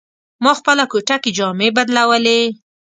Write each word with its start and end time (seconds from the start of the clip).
ما 0.43 0.51
خپله 0.59 0.83
کوټه 0.91 1.15
کې 1.23 1.31
جامې 1.37 1.69
بدلولې. 1.77 2.39